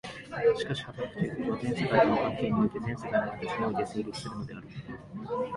[0.57, 4.67] しかし働くということは、全世界との関係において、全世界の形において成立するのである。